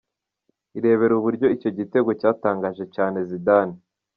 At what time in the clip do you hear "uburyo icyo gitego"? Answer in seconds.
1.19-2.09